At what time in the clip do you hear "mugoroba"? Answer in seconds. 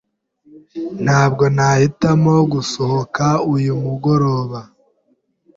3.83-4.59